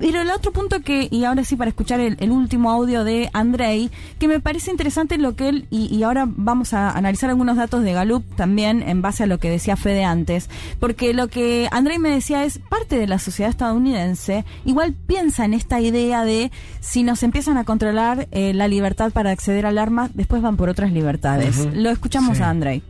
[0.00, 3.28] Pero el otro punto que, y ahora sí para escuchar el, el último audio de
[3.34, 7.56] Andrei, que me parece interesante lo que él, y, y ahora vamos a analizar algunos
[7.58, 10.48] datos de Gallup también en base a lo que decía Fede antes,
[10.80, 15.52] porque lo que Andrei me decía es parte de la sociedad estadounidense, igual piensa en
[15.54, 20.08] esta idea de si nos empiezan a controlar eh, la libertad para acceder al arma,
[20.14, 21.58] después van por otras libertades.
[21.74, 22.42] Lo escuchamos Sí.
[22.42, 22.82] a Andrei.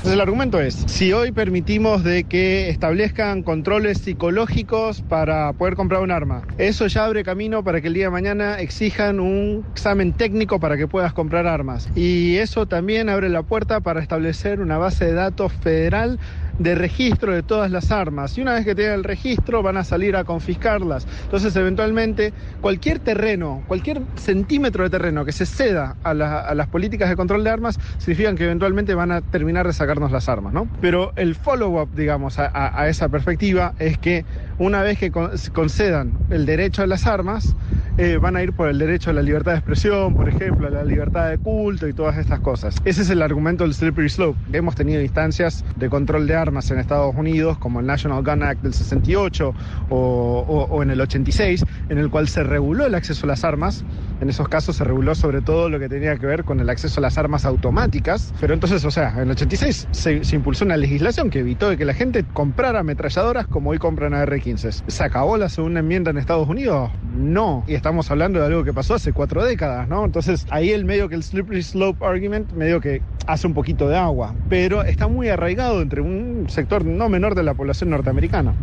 [0.00, 6.00] Entonces el argumento es, si hoy permitimos de que establezcan controles psicológicos para poder comprar
[6.00, 10.14] un arma, eso ya abre camino para que el día de mañana exijan un examen
[10.14, 11.86] técnico para que puedas comprar armas.
[11.94, 16.18] Y eso también abre la puerta para establecer una base de datos federal
[16.58, 18.36] de registro de todas las armas.
[18.38, 21.06] Y una vez que tengan el registro van a salir a confiscarlas.
[21.22, 26.68] Entonces eventualmente cualquier terreno, cualquier centímetro de terreno que se ceda a, la- a las
[26.68, 30.52] políticas de control de armas significan que eventualmente van a terminar de sacarnos las armas,
[30.52, 30.70] ¿no?
[30.80, 34.24] Pero el follow-up, digamos, a, a- esa perspectiva es que
[34.58, 37.56] una vez que con- concedan el derecho a las armas,
[38.02, 40.70] eh, van a ir por el derecho a la libertad de expresión, por ejemplo, a
[40.70, 42.76] la libertad de culto y todas estas cosas.
[42.86, 44.38] Ese es el argumento del slippery slope.
[44.54, 48.62] Hemos tenido instancias de control de armas en Estados Unidos, como el National Gun Act
[48.62, 49.54] del 68
[49.90, 53.84] o, en el 86, en el cual se reguló el acceso a las armas.
[54.22, 57.00] En esos casos se reguló sobre todo lo que tenía que ver con el acceso
[57.00, 58.32] a las armas automáticas.
[58.40, 61.94] Pero entonces, o sea, en el 86 se, impulsó una legislación que evitó que la
[61.94, 64.84] gente comprara ametralladoras como hoy compran AR-15.
[64.86, 66.90] ¿Se acabó la segunda enmienda en Estados Unidos?
[67.14, 67.62] No.
[67.66, 70.04] Y estamos hablando de algo que pasó hace cuatro décadas, ¿no?
[70.04, 73.96] Entonces, ahí el medio que el slippery slope argument medio que hace un poquito de
[73.96, 74.32] agua.
[74.48, 78.54] Pero está muy arraigado entre un sector no menor de la población norteamericana.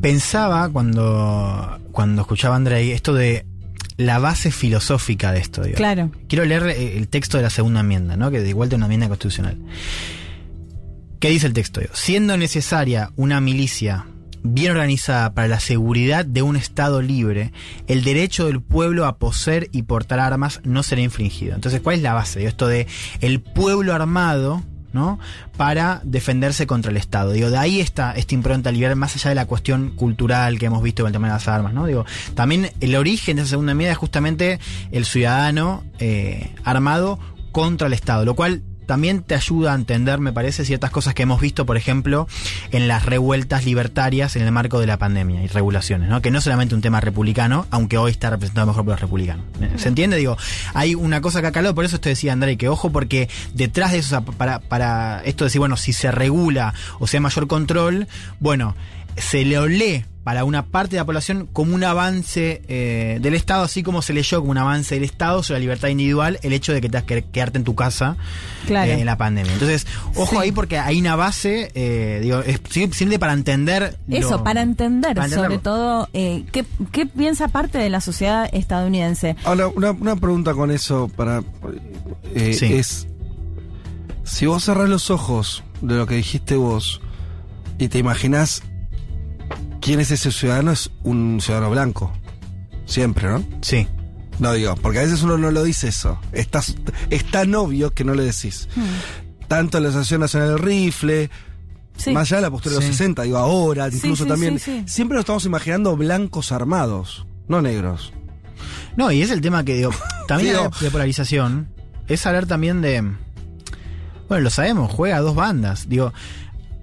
[0.00, 3.44] Pensaba cuando, cuando escuchaba a Andrei esto de
[3.98, 5.62] la base filosófica de esto.
[5.62, 5.76] digo.
[5.76, 6.10] Claro.
[6.26, 8.30] Quiero leer el texto de la segunda enmienda, ¿no?
[8.30, 9.58] que de igual de una enmienda constitucional.
[11.20, 11.80] ¿Qué dice el texto?
[11.80, 14.06] Digo, Siendo necesaria una milicia
[14.42, 17.52] bien organizada para la seguridad de un Estado libre,
[17.86, 21.54] el derecho del pueblo a poseer y portar armas no será infringido.
[21.54, 22.44] Entonces, ¿cuál es la base?
[22.44, 22.86] Esto de
[23.20, 25.18] el pueblo armado, ¿no?
[25.56, 27.32] Para defenderse contra el Estado.
[27.32, 30.82] Digo, de ahí está esta impronta liberal, más allá de la cuestión cultural que hemos
[30.82, 31.86] visto con el tema de las armas, ¿no?
[31.86, 34.58] Digo, también el origen de esa segunda medida es justamente
[34.90, 37.18] el ciudadano eh, armado
[37.52, 41.22] contra el Estado, lo cual también te ayuda a entender, me parece, ciertas cosas que
[41.22, 42.26] hemos visto, por ejemplo,
[42.70, 46.22] en las revueltas libertarias en el marco de la pandemia y regulaciones, ¿no?
[46.22, 49.44] Que no es solamente un tema republicano, aunque hoy está representado mejor por los republicanos.
[49.76, 50.16] ¿Se entiende?
[50.16, 50.38] Digo,
[50.72, 53.92] hay una cosa que ha calado, por eso te decía, André, que ojo, porque detrás
[53.92, 58.08] de eso, para, para esto de decir, bueno, si se regula o sea mayor control,
[58.40, 58.74] bueno,
[59.20, 63.62] se le lee para una parte de la población como un avance eh, del Estado,
[63.64, 66.74] así como se leyó como un avance del Estado sobre la libertad individual el hecho
[66.74, 68.18] de que tengas que quedarte en tu casa
[68.66, 68.90] Claro.
[68.92, 69.50] eh, en la pandemia.
[69.54, 70.36] Entonces, ojo Sí.
[70.42, 72.60] ahí porque hay una base, eh, digo, es
[72.94, 73.96] simple para entender.
[74.10, 78.50] Eso, lo- para entender, para sobre todo, eh, ¿qué, ¿qué piensa parte de la sociedad
[78.52, 79.34] estadounidense?
[79.44, 81.42] Ahora, una, una pregunta con eso para.
[82.34, 82.74] eh, Sí.
[82.74, 83.06] Es.
[84.24, 87.00] Si vos cerrás los ojos de lo que dijiste vos
[87.78, 88.62] y te imaginas
[89.88, 92.12] quién es ese ciudadano, es un ciudadano blanco.
[92.84, 93.42] Siempre, ¿no?
[93.62, 93.88] Sí.
[94.38, 96.20] No digo, porque a veces uno no lo dice eso.
[96.32, 96.60] Está,
[97.08, 98.68] es tan obvio que no le decís.
[99.48, 101.30] Tanto la Asociación Nacional del Rifle,
[101.96, 102.10] Sí.
[102.12, 104.58] más allá de la postura de los 60, digo ahora, incluso sí, también.
[104.58, 104.84] sí, sí.
[104.86, 108.12] Siempre nos estamos imaginando blancos armados, no negros.
[108.94, 109.90] No, y es el tema que digo,
[110.28, 111.68] también Digo- de polarización
[112.08, 113.00] es hablar también de.
[114.28, 115.88] Bueno, lo sabemos, juega a dos bandas.
[115.88, 116.12] Digo,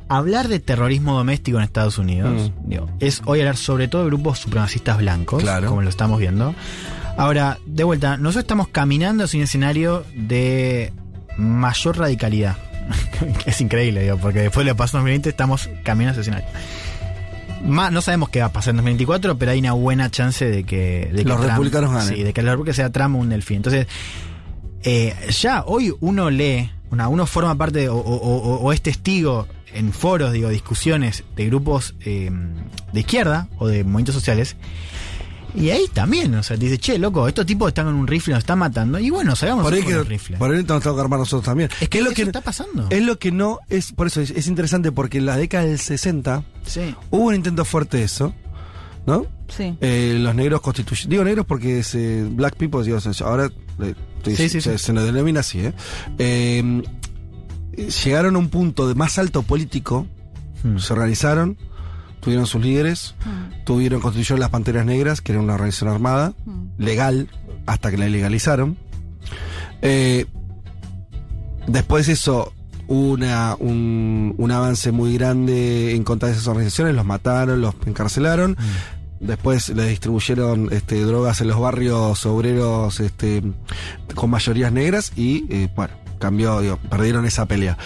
[0.09, 2.69] hablar de terrorismo doméstico en Estados Unidos Mm.
[2.69, 5.69] digo, es hoy hablar sobre todo de grupos supremacistas blancos, Claro.
[5.69, 6.53] como lo estamos viendo.
[7.17, 10.91] Ahora, de vuelta, nosotros estamos caminando hacia un escenario de
[11.37, 12.57] mayor radicalidad.
[13.45, 16.39] es increíble, digo, porque después de lo que pasó en 2020 estamos caminando hacia ese
[16.41, 16.59] escenario.
[17.65, 20.63] Ma- no sabemos qué va a pasar en 2024, pero hay una buena chance de
[20.65, 22.15] que, de que Los republicanos ganen.
[22.15, 23.57] Sí, de que la República sea Trump o un delfín.
[23.57, 23.87] Entonces,
[24.83, 28.81] eh, ya hoy uno lee, una, uno forma parte de- o, o- o- o es
[28.81, 32.31] testigo en foros, digo, discusiones de grupos eh,
[32.93, 34.55] de izquierda o de movimientos sociales.
[35.57, 38.33] Y ahí también, o sea, te dice, che, loco, estos tipos están con un rifle,
[38.33, 38.99] nos están matando.
[38.99, 40.37] Y bueno, sabemos Por ahí, con que, los rifles.
[40.37, 41.69] por ahí nos tenemos que armar nosotros también.
[41.79, 42.87] Es que es lo eso que está pasando.
[42.89, 43.93] Es lo que no es.
[43.93, 46.93] Por eso es, es interesante, porque en la década del 60 Sí.
[47.09, 48.33] hubo un intento fuerte de eso,
[49.07, 49.27] ¿no?
[49.47, 49.77] Sí.
[49.79, 51.09] Eh, los negros constituyen.
[51.09, 53.45] Digo negros porque es eh, black people, digo, ahora
[53.81, 54.83] eh, estoy- Sí, sí, se, sí.
[54.85, 55.73] se nos denomina así, ¿eh?
[57.75, 60.07] Llegaron a un punto de más alto político,
[60.65, 60.79] Hmm.
[60.79, 61.57] se organizaron,
[62.21, 63.13] tuvieron sus líderes,
[63.65, 66.33] tuvieron, constituyeron las Panteras Negras, que era una organización armada,
[66.79, 67.29] legal,
[67.67, 68.75] hasta que la ilegalizaron.
[69.83, 70.25] Eh,
[71.67, 72.51] después de eso,
[72.87, 77.75] hubo una, un, un avance muy grande en contra de esas organizaciones, los mataron, los
[77.85, 78.57] encarcelaron.
[79.19, 83.43] Después le distribuyeron este, drogas en los barrios obreros este,
[84.15, 87.77] con mayorías negras y, eh, bueno, cambió, digo, perdieron esa pelea.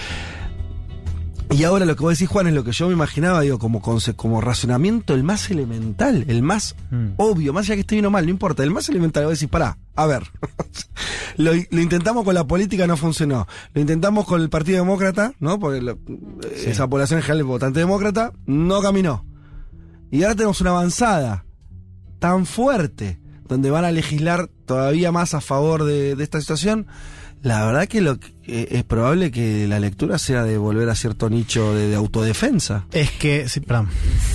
[1.51, 3.81] Y ahora lo que vos decís, Juan, es lo que yo me imaginaba, digo, como,
[3.81, 7.13] como racionamiento, el más elemental, el más Mm.
[7.17, 9.49] obvio, más allá que esté bien o mal, no importa, el más elemental, vos decís,
[9.49, 10.23] pará, a ver.
[11.37, 13.47] lo, lo intentamos con la política, no funcionó.
[13.73, 15.57] Lo intentamos con el Partido Demócrata, ¿no?
[15.59, 15.97] Porque lo-
[16.55, 19.25] esa población en general es votante demócrata, no caminó.
[20.11, 21.45] Y ahora tenemos una avanzada
[22.19, 26.85] tan fuerte, donde van a legislar todavía más a favor de, de esta situación.
[27.41, 30.95] La verdad que lo que- eh, es probable que la lectura sea de volver a
[30.95, 32.86] cierto nicho de, de autodefensa.
[32.91, 33.88] Es que, sí, perdón.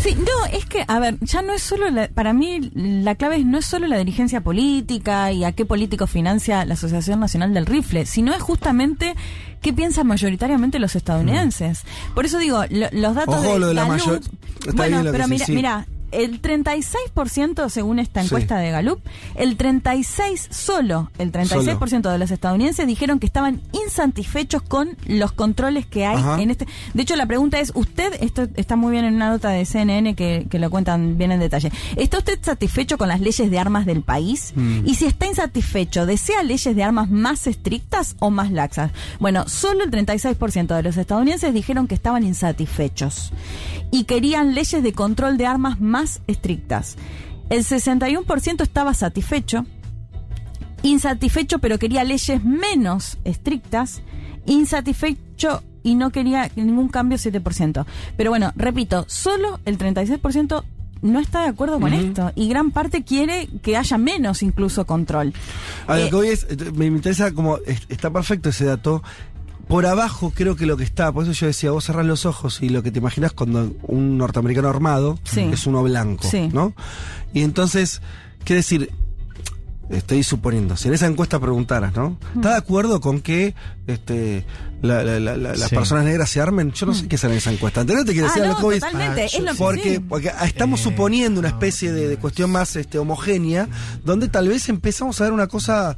[0.02, 3.36] Sí, no, es que, a ver, ya no es solo, la- para mí la clave
[3.38, 7.52] es- no es solo la dirigencia política y a qué político financia la Asociación Nacional
[7.52, 9.14] del Rifle, sino es justamente
[9.60, 11.82] qué piensan mayoritariamente los estadounidenses.
[12.14, 14.20] Por eso digo, lo- los datos Ojo, de lo de la mayor-
[14.60, 15.52] está bueno, pero decís, mira, sí.
[15.54, 15.86] mira,
[16.22, 18.26] el 36% según esta Sí.
[18.26, 19.00] encuesta de Gallup,
[19.34, 25.86] el 36 solo, el 36% de los estadounidenses dijeron que estaban insatisfechos con los controles
[25.86, 26.40] que hay Ajá.
[26.40, 26.66] en este.
[26.94, 30.14] De hecho, la pregunta es, usted, esto está muy bien en una nota de CNN
[30.14, 33.86] que, que lo cuentan bien en detalle, ¿está usted satisfecho con las leyes de armas
[33.86, 34.52] del país?
[34.54, 34.86] Mm.
[34.86, 38.90] Y si está insatisfecho, ¿desea leyes de armas más estrictas o más laxas?
[39.20, 43.32] Bueno, solo el 36% de los estadounidenses dijeron que estaban insatisfechos
[43.90, 46.96] y querían leyes de control de armas más estrictas.
[47.50, 49.66] El 61% estaba satisfecho,
[50.82, 54.02] insatisfecho pero quería leyes menos estrictas,
[54.46, 57.84] insatisfecho y no quería ningún cambio 7%.
[58.16, 60.64] Pero bueno, repito, solo el 36%
[61.02, 65.34] no está de acuerdo con esto y gran parte quiere que haya menos incluso control.
[65.86, 69.02] A lo Eh, que hoy es, me interesa como, es- está perfecto ese dato.
[69.68, 72.60] Por abajo creo que lo que está, por eso yo decía, vos cerrás los ojos
[72.62, 75.40] y lo que te imaginas cuando un norteamericano armado Sí.
[75.52, 76.48] es uno blanco, Sí.
[76.52, 76.74] ¿no?
[77.32, 78.00] Y entonces,
[78.44, 78.90] quiere decir,
[79.90, 82.16] estoy suponiendo, si en esa encuesta preguntaras, ¿no?
[82.34, 83.54] ¿Estás de acuerdo con que
[83.86, 84.44] este,
[84.82, 85.74] la- la- la- la- las Sí.
[85.74, 86.72] personas negras se armen?
[86.72, 87.82] Yo no sé qué sale en esa encuesta.
[87.82, 88.06] ¿Entendés?
[88.06, 90.00] Te quiero Ah, decir a lo no, que voy es- totalmente, es lo que porque,
[90.00, 93.68] porque estamos Eh, suponiendo una especie de, de cuestión más este, homogénea,
[94.04, 95.96] donde tal vez empezamos a ver una cosa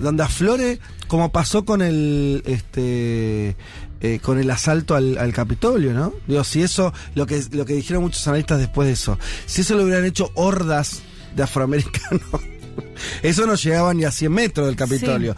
[0.00, 3.56] donde aflore, como pasó con el este
[4.00, 6.12] eh, con el asalto al, Capitolio, ¿no?
[6.26, 9.74] Digo, si eso, lo que, lo que dijeron muchos analistas después de eso, si eso
[9.74, 11.02] lo hubieran hecho hordas
[11.34, 12.22] de afroamericanos.
[13.22, 15.34] Eso no llegaba ni a 100 metros del Capitolio.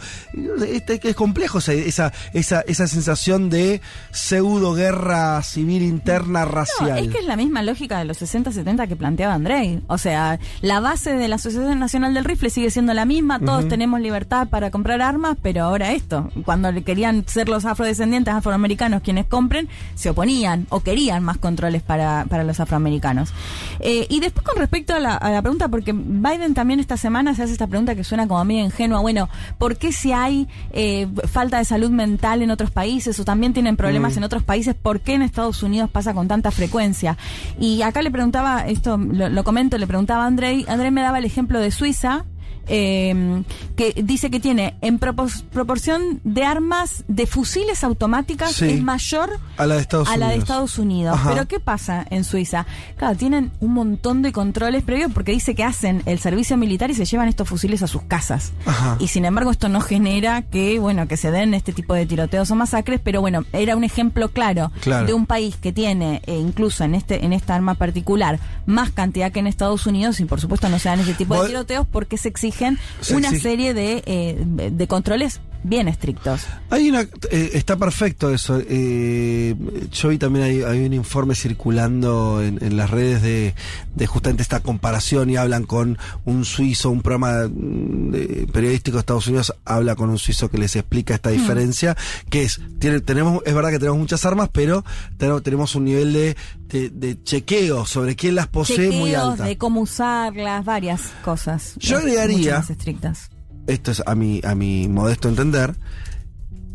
[0.67, 6.99] Este, es complejo esa, esa, esa, esa sensación de pseudo guerra civil interna No, racial.
[6.99, 9.81] es que es la misma lógica de los 60-70 que planteaba Andrei.
[9.87, 13.67] O sea, la base de la Asociación Nacional del Rifle sigue siendo la misma, todos
[13.67, 19.01] tenemos libertad para comprar armas, pero ahora esto, cuando le querían ser los afrodescendientes afroamericanos
[19.01, 23.33] quienes compren, se oponían o querían más controles para, para los afroamericanos.
[23.79, 27.35] Eh, y después con respecto a la, a la pregunta, porque Biden también esta semana
[27.35, 31.07] se hace esta pregunta que suena como medio ingenua, bueno, ¿por qué si hay eh,
[31.25, 34.17] falta de salud mental en otros países o también tienen problemas Mm.
[34.19, 37.17] en otros países, por qué en Estados Unidos pasa con tanta frecuencia?
[37.59, 41.17] Y acá le preguntaba, esto lo, lo comento, le preguntaba a Andrei, Andrei me daba
[41.17, 42.25] el ejemplo de Suiza,
[42.67, 43.43] eh,
[43.75, 48.65] que dice que tiene en proporción de armas de fusiles automáticas Sí.
[48.69, 50.43] es mayor A la de Estados a la de Unidos.
[50.43, 51.19] Estados Unidos.
[51.27, 52.65] Pero ¿qué pasa en Suiza?
[52.97, 56.93] Claro, tienen un montón de controles previos porque dice que hacen el servicio militar y
[56.95, 58.51] se llevan estos fusiles a sus casas.
[58.65, 58.97] Ajá.
[58.99, 62.49] Y sin embargo esto no genera que, bueno, que se den este tipo de tiroteos
[62.51, 65.05] o masacres, pero bueno, era un ejemplo claro, Claro.
[65.07, 69.31] de un país que tiene, eh, incluso en este en esta arma particular, más cantidad
[69.31, 72.17] que en Estados Unidos y por supuesto no se dan ese tipo de tiroteos porque
[72.17, 72.77] se exigen
[73.11, 76.41] una serie de, eh, de controles bien estrictos.
[76.69, 78.61] Hay una, eh, está perfecto eso.
[78.67, 79.55] Eh,
[79.91, 83.53] yo vi también hay, hay un informe circulando en, en las redes de,
[83.95, 88.99] de justamente esta comparación y hablan con un suizo, un programa mm, de- periodístico de
[89.01, 91.15] Estados Unidos habla con un suizo que les explica Hmm.
[91.15, 91.97] esta diferencia,
[92.29, 94.83] que es, tiene, tenemos, es verdad que tenemos muchas armas, pero
[95.17, 96.35] tenemos, tenemos un nivel de,
[96.67, 99.43] de, de chequeo sobre quién las posee muy alta.
[99.45, 101.73] de cómo usarlas, varias cosas.
[101.77, 103.29] Yo agregaría- más estrictas.
[103.71, 105.75] Esto es a mi, a mi modesto entender,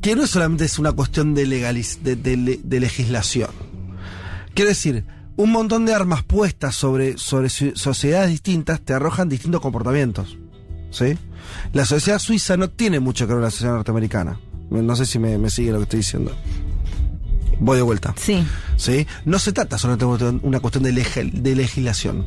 [0.00, 3.50] que no solamente es una cuestión de, legaliz- de, de le- de legislación.
[4.54, 5.04] Quiero decir,
[5.37, 10.38] un montón de armas puestas sobre, sobre sociedades distintas te arrojan distintos comportamientos.
[10.90, 11.18] ¿Sí?
[11.72, 14.40] La sociedad suiza no tiene mucho que ver con la sociedad norteamericana.
[14.70, 16.32] No sé si me sigue lo que estoy diciendo.
[17.59, 18.14] Voy de vuelta.
[18.19, 18.45] Sí.
[18.77, 19.07] ¿sí?
[19.25, 22.27] No se trata solamente de una cuestión de, lege- de legislación.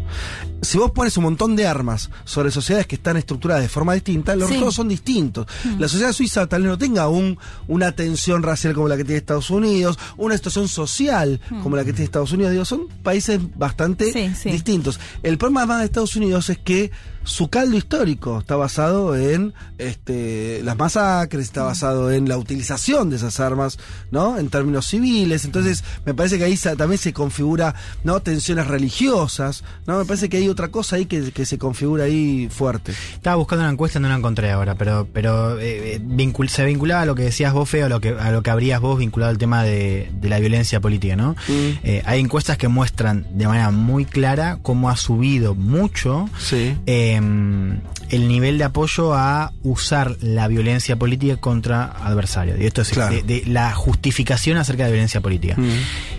[0.62, 4.36] Si vos pones un montón de armas sobre sociedades que están estructuradas de forma distinta,
[4.36, 4.54] los Sí.
[4.54, 5.46] resultados son distintos.
[5.78, 7.38] La sociedad suiza tal vez no tenga un,
[7.68, 11.92] una tensión racial como la que tiene Estados Unidos, una situación social como la que
[11.94, 12.52] tiene Estados Unidos.
[12.52, 14.50] Digo, son países bastante sí.
[14.50, 15.00] distintos.
[15.22, 16.92] El problema más de Estados Unidos es que
[17.24, 23.16] su caldo histórico está basado en este, las masacres, está basado en la utilización de
[23.18, 23.78] esas armas,
[24.12, 24.38] ¿no?
[24.38, 25.46] En términos civiles.
[25.46, 28.20] Entonces, me parece que ahí también se configura, ¿no?
[28.22, 29.98] Tensiones religiosas, ¿no?
[30.00, 32.94] Me parece que hay otra cosa ahí que, que se configura ahí fuerte.
[33.14, 37.02] Estaba buscando una encuesta, no la encontré ahora, pero, pero eh, eh, vincul- se vinculaba
[37.04, 39.30] a lo que decías vos, Feo, a lo que, a lo que habrías vos vinculado
[39.30, 41.36] al tema de, de la violencia política, ¿no?
[41.48, 46.76] Eh, hay encuestas que muestran de manera muy clara cómo ha subido mucho Sí.
[46.86, 52.60] eh, el nivel de apoyo a usar la violencia política contra adversarios.
[52.60, 53.16] Y esto es Claro.
[53.16, 55.56] de, de la justificación acerca de violencia política.
[55.58, 55.70] Mm.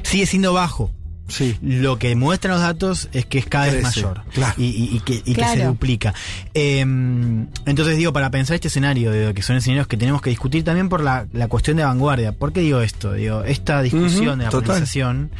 [0.02, 0.90] Sigue siendo bajo.
[1.30, 1.56] Sí.
[1.62, 4.54] Lo que muestran los datos es que es cada vez mayor claro.
[4.58, 5.60] y, y- y que, y que Claro.
[5.60, 6.14] se duplica.
[6.54, 10.64] Eh, entonces digo, para pensar este escenario, digo, que son escenarios que tenemos que discutir
[10.64, 12.32] también por la, la cuestión de vanguardia.
[12.32, 13.12] ¿Por qué digo esto?
[13.12, 14.66] Digo, esta discusión de la total.
[14.66, 15.30] polarización,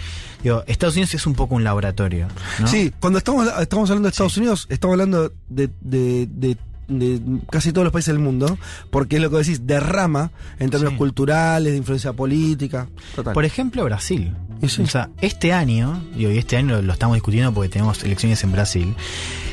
[0.43, 2.29] digo, Estados Unidos es un poco un laboratorio.
[2.61, 2.67] ¿no?
[2.67, 6.57] Sí, cuando estamos, estamos hablando de Estados Unidos, estamos hablando de, de- de-
[6.91, 8.59] de casi todos los países del mundo,
[8.91, 10.99] porque es lo que decís, derrama en términos Sí.
[10.99, 12.89] culturales, de influencia política.
[13.15, 13.33] Total.
[13.33, 14.35] Por ejemplo, Brasil.
[14.67, 14.83] Sí.
[14.83, 18.53] O sea, este año, y este año lo, lo estamos discutiendo porque tenemos elecciones en
[18.53, 18.95] Brasil,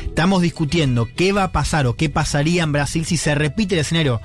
[0.05, 3.81] estamos discutiendo qué va a pasar o qué pasaría en Brasil si se repite el
[3.81, 4.19] escenario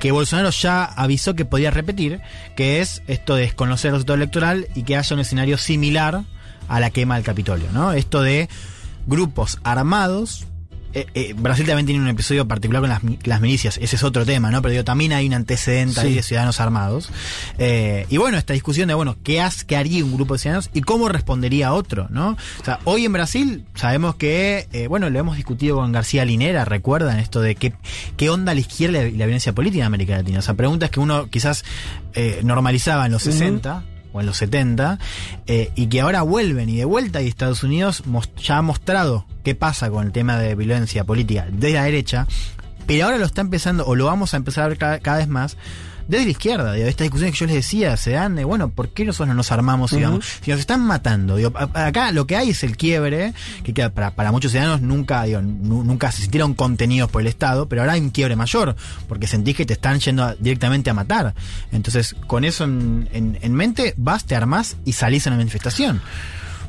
[0.00, 2.20] que Bolsonaro ya avisó que podía repetir,
[2.56, 6.24] que es esto de desconocer el resultado electoral y que haya un escenario similar
[6.66, 7.92] a la quema del Capitolio, ¿no?
[7.92, 8.48] Esto de
[9.06, 10.46] grupos armados.
[10.94, 14.24] Eh, eh, Brasil también tiene un episodio particular con las, las milicias, ese es otro
[14.24, 14.62] tema, ¿no?
[14.62, 17.10] Pero digo, también hay un antecedente ahí de ciudadanos armados.
[17.58, 20.70] Eh, y bueno, esta discusión de, bueno, ¿qué, has- qué haría un grupo de ciudadanos
[20.72, 22.36] y cómo respondería otro, ¿no?
[22.60, 26.64] O sea, hoy en Brasil sabemos que, eh, bueno, lo hemos discutido con García Linera,
[26.64, 27.72] recuerdan esto de qué,
[28.16, 30.38] qué onda la izquierda y la violencia política en América Latina.
[30.38, 31.64] O sea, preguntas que uno quizás
[32.14, 35.00] eh, normalizaba en los 60 o en los 70,
[35.48, 38.04] eh, y que ahora vuelven y de vuelta y Estados Unidos
[38.40, 42.26] ya ha mostrado qué pasa con el tema de violencia política de la derecha,
[42.86, 45.28] pero ahora lo está empezando, o lo vamos a empezar a ver cada, cada vez
[45.28, 45.56] más,
[46.06, 48.90] desde la izquierda, digo, estas discusiones que yo les decía, se dan de, bueno, ¿por
[48.90, 50.02] qué nosotros no nos armamos Ujú.
[50.02, 50.26] vamos?
[50.42, 54.10] Si nos están matando, digo, acá lo que hay es el quiebre, que queda para,
[54.10, 57.94] para muchos ciudadanos nunca, digo, nu- nunca se sintieron contenidos por el Estado, pero ahora
[57.94, 58.76] hay un quiebre mayor,
[59.08, 61.34] porque sentís que te están yendo a- directamente a matar.
[61.72, 66.02] Entonces, con eso en, en- en mente, vas, te armás y salís a una manifestación.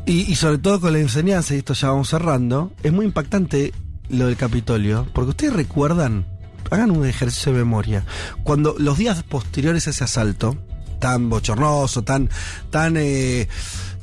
[0.05, 3.73] Y, y sobre todo con la enseñanza, y esto ya vamos cerrando, es muy impactante
[4.09, 6.25] lo del Capitolio, porque ustedes recuerdan,
[6.69, 8.05] hagan un ejercicio de memoria,
[8.43, 10.57] cuando los días posteriores a ese asalto,
[10.99, 12.29] tan bochornoso, tan,
[12.69, 13.47] tan eh,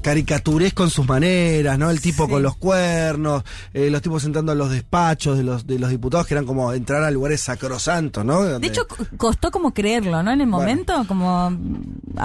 [0.02, 1.88] caricaturesco en sus maneras, ¿no?
[1.90, 2.30] El tipo Sí.
[2.32, 6.26] con los cuernos, eh, los tipos entrando a los despachos de los, de los diputados,
[6.26, 8.42] que eran como entrar a lugares sacrosantos, ¿no?
[8.58, 10.32] De hecho, co- costó como creerlo, ¿no?
[10.32, 10.58] En el Bueno.
[10.58, 11.56] momento, como...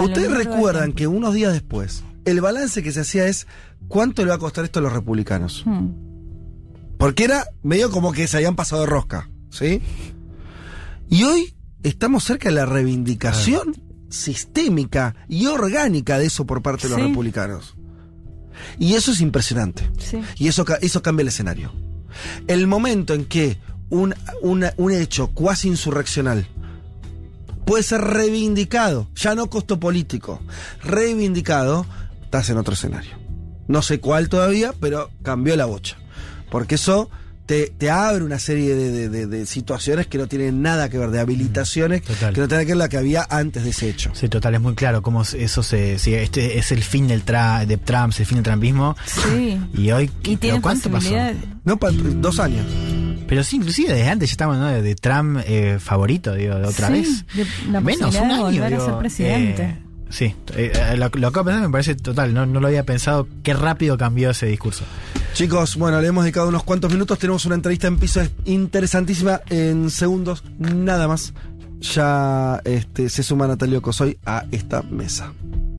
[0.04, 3.47] Ustedes recuerdan que unos días después, el balance que se hacía es
[3.88, 5.63] cuánto le va a costar esto a los republicanos.
[5.65, 5.89] Hmm.
[6.97, 9.30] Porque era medio como que se habían pasado de rosca.
[9.49, 9.82] ¿sí?
[11.09, 11.53] Y hoy
[11.84, 13.75] estamos cerca de la reivindicación
[14.09, 17.07] sistémica y orgánica de eso por parte de los Sí.
[17.07, 17.75] republicanos.
[18.80, 19.89] Y eso es impresionante.
[19.99, 20.19] Sí.
[20.38, 21.71] Y eso, eso cambia el escenario.
[22.47, 23.57] El momento en que
[23.89, 26.47] un, una- un hecho cuasi insurreccional
[27.65, 30.41] puede ser reivindicado, ya no costo político,
[30.84, 31.86] reivindicado,
[32.23, 33.17] estás en otro escenario.
[33.68, 35.97] No sé cuál todavía, pero cambió la bocha.
[36.49, 37.09] Porque eso
[37.45, 40.97] te, te abre una serie de, de- de- de situaciones que no tienen nada que
[40.97, 42.34] ver, de habilitaciones Total.
[42.34, 44.11] que no tienen que ver la que había antes de ese hecho.
[44.13, 45.97] Sí, total, es muy claro cómo eso se.
[45.99, 48.95] si este es el fin del tra, de Trump, es el fin del trumpismo.
[49.05, 49.59] Sí.
[49.74, 50.05] Y hoy.
[50.05, 51.09] Y ¿pero tienen ¿Cuánto pasó?
[51.63, 52.65] No, Pa- dos años.
[53.28, 54.68] Pero sí, inclusive desde antes ya estamos ¿no?
[54.68, 57.26] de, Trump eh, favorito, digo, de otra Sí, vez.
[57.36, 58.43] de la Menos un de año.
[58.43, 59.63] volver a digo, ser presidente.
[59.63, 59.78] eh,
[60.10, 62.86] sí, eh, eh, lo, lo acabo de pensar, me parece total, no, no lo había
[62.86, 64.86] pensado, qué rápido cambió ese discurso.
[65.34, 67.20] Chicos, bueno, le hemos dedicado unos cuantos minutos.
[67.20, 71.32] Tenemos una entrevista en piso interesantísima en segundos, nada más.
[71.80, 75.32] Ya este, se suma Natalio Cosoy a esta mesa.